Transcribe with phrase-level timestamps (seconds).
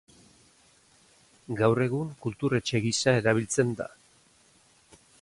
[1.59, 3.93] Gaur egun Kultur Etxe gisa erabiltzen da.